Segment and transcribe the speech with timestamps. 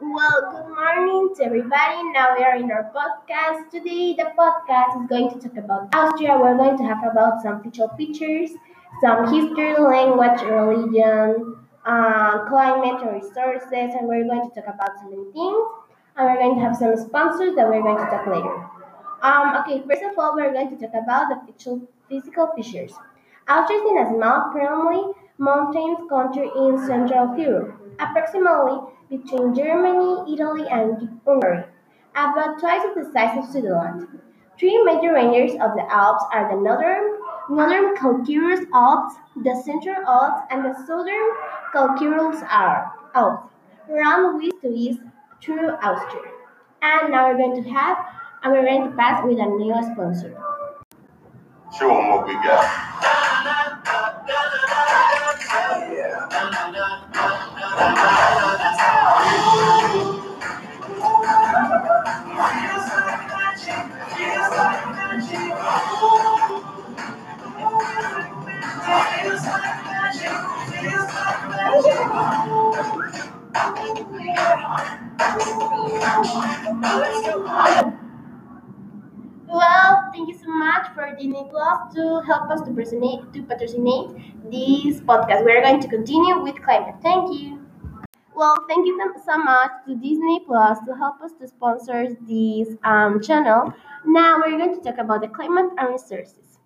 [0.00, 2.02] Well, good morning to everybody.
[2.12, 3.68] Now we are in our podcast.
[3.70, 6.38] Today, the podcast is going to talk about Austria.
[6.38, 8.50] We're going to have about some facial features,
[9.00, 15.32] some history, language, religion, uh, climate, and resources, and we're going to talk about some
[15.32, 15.58] things.
[16.16, 18.54] And we're going to have some sponsors that we're going to talk later.
[19.22, 22.92] Um, okay, first of all, we're going to talk about the physical, features.
[23.48, 31.20] Austria is a small, primarily mountainous country in Central Europe, approximately between Germany, Italy, and
[31.24, 31.64] Hungary,
[32.14, 34.08] about twice the size of Switzerland.
[34.58, 40.42] Three major ranges of the Alps are the northern, northern Calcareous Alps, the Central Alps,
[40.50, 41.30] and the southern
[41.72, 43.46] Calcareous Alps,
[43.88, 45.00] run west to east
[45.40, 46.32] through Austria.
[46.82, 47.98] And now we're going to have,
[48.42, 50.36] and we're going to pass with a new sponsor.
[51.78, 53.77] Show them what we got.
[79.48, 82.72] Well, thank you so much for Disney Plus to help us to
[83.32, 85.44] to patrocinate this podcast.
[85.44, 86.96] We're going to continue with climate.
[87.02, 87.57] Thank you.
[88.38, 93.20] Well, thank you so- much to Disney Plus to help us to sponsor this um,
[93.20, 93.74] channel.
[94.06, 96.58] Now we're going to talk about the climate and resources.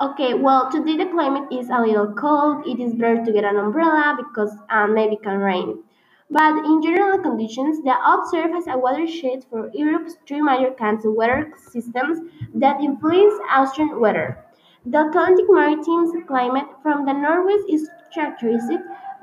[0.00, 2.66] Okay, well, today the climate is a little cold.
[2.66, 5.82] It is better to get an umbrella because um, maybe it can rain.
[6.30, 11.04] But in general conditions, the Alps serve as a watershed for Europe's three major kinds
[11.06, 12.20] of weather systems
[12.54, 14.44] that influence Austrian weather.
[14.86, 18.72] The Atlantic maritime climate from the northwest is characterized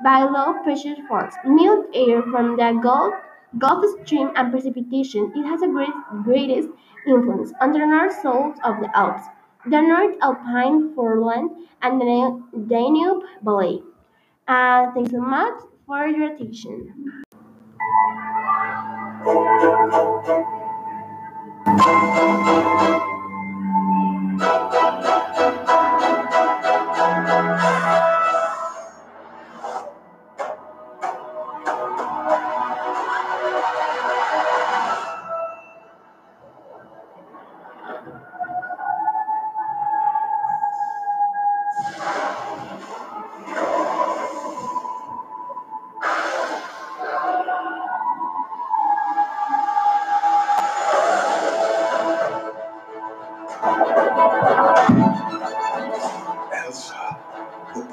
[0.04, 3.14] by low pressure fronts, mild air from the Gulf,
[3.58, 5.32] Gulf Stream, and precipitation.
[5.34, 5.94] It has the great,
[6.24, 6.68] greatest
[7.06, 9.24] influence on the north slopes of the Alps,
[9.66, 11.50] the North Alpine foreland,
[11.82, 13.82] and the Danube Valley.
[14.48, 17.22] Uh, and thanks so much for your attention.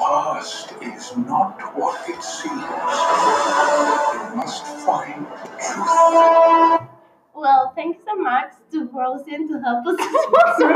[0.09, 2.65] Past is not what it seems.
[4.13, 6.89] You must find the truth.
[7.35, 10.71] Well, thanks so much to Frozen to help us sponsor.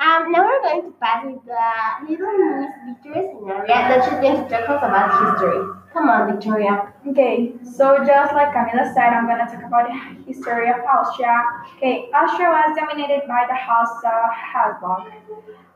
[0.00, 1.64] um, now we're going to pass with the
[2.08, 5.60] little Miss Victoria Scenario that she's going to talk us about history.
[5.92, 6.92] Come on, Victoria.
[7.06, 9.96] Okay, so just like Camila said, I'm gonna talk about the
[10.30, 11.42] history of Austria.
[11.78, 15.14] Okay, Austria was dominated by the House of Habsburg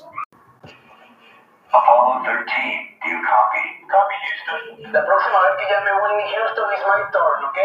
[1.71, 3.63] Apollo 13, do you copy?
[3.87, 4.91] Copy, Houston.
[4.91, 7.59] La próxima vez que llame Whitney Houston is my turn, ¿ok?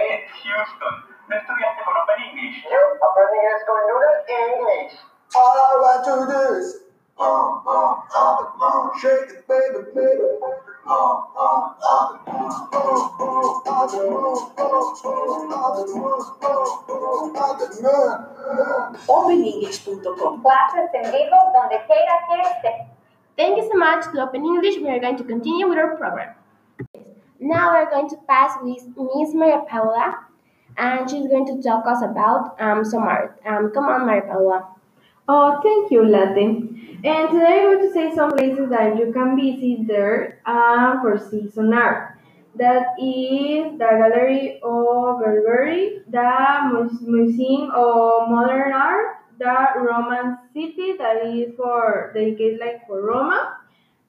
[0.46, 0.94] Houston,
[1.26, 2.62] ¿no estudiaste con Open English?
[2.70, 4.94] Yo aprendí inglés con Luna en inglés.
[5.34, 6.86] All I want to do is
[7.18, 10.22] uh, uh, uh, shake it, baby, baby.
[10.86, 12.16] Uh, uh, uh,
[19.08, 20.42] OpenEnglish.com.
[20.42, 22.95] Clases en vivo donde quiera que esté.
[23.36, 24.76] Thank you so much to Open English.
[24.78, 26.34] We are going to continue with our program.
[27.38, 30.24] Now we're going to pass with Miss Maria Paula,
[30.78, 33.38] and she's going to talk us about um, some art.
[33.44, 34.66] Um, come on, Maria Paula.
[35.28, 36.46] Oh, thank you, Latte.
[37.04, 41.18] And today I'm going to say some places that you can visit there uh, for
[41.18, 42.16] see some art.
[42.54, 51.26] That is the Gallery of Burberry, the Museum of Modern Art, the Roman City, that
[51.26, 53.58] is for dedicated like for Roma,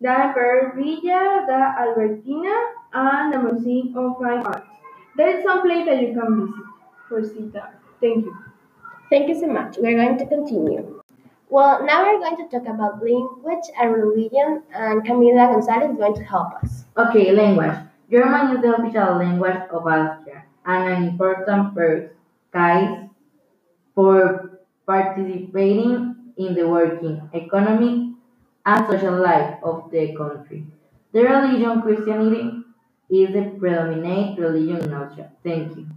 [0.02, 2.56] the Emperor Villa, the Albertina,
[2.94, 4.68] and the Museum of Fine Arts.
[5.16, 6.66] There is some place that you can visit
[7.10, 7.80] for see that.
[8.00, 8.36] Thank you.
[9.10, 9.78] Thank you so much.
[9.78, 11.02] We're going to continue.
[11.50, 16.16] Well, now we're going to talk about language and religion, and Camila Gonzalez is going
[16.16, 16.84] to help us.
[16.98, 17.78] Okay, language.
[18.12, 22.14] German is the official language of Austria and an important first
[22.54, 23.10] case
[23.96, 24.57] for
[24.88, 28.16] participating in the working, economic,
[28.66, 30.66] and social life of the country.
[31.14, 32.64] The religion Christianity
[33.10, 35.32] is the predominant religion in Austria.
[35.44, 35.88] Thank you.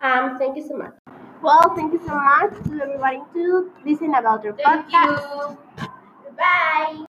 [0.00, 0.94] Um, thank you so much.
[1.42, 5.58] Well, thank you so much to everybody to listen about our podcast.